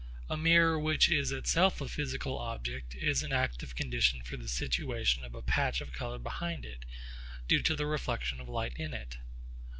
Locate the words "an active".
3.21-3.75